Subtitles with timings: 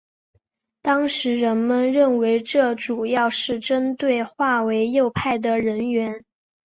[0.81, 6.25] 当时人们认为这主要是针对划为右派的人员。